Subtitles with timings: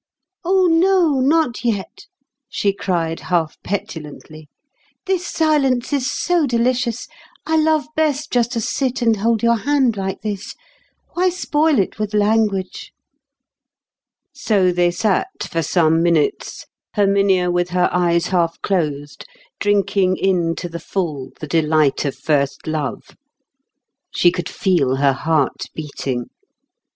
[0.43, 2.07] "Oh, no, not yet,"
[2.49, 4.49] she cried half petulantly;
[5.05, 7.07] "this silence is so delicious.
[7.45, 10.55] I love best just to sit and hold your hand like this.
[11.13, 12.91] Why spoil it with language?"
[14.33, 16.65] So they sat for some minutes,
[16.95, 19.27] Herminia with her eyes half closed,
[19.59, 23.15] drinking in to the full the delight of first love.
[24.09, 26.31] She could feel her heart beating.